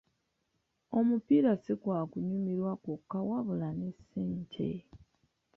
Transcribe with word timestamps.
Omupiira 0.97 1.51
si 1.63 1.73
gwa 1.81 1.99
kunyumirwa 2.11 2.71
kwokka 2.81 3.17
wabula 3.29 3.69
ne 3.79 3.89
ssente. 3.97 4.69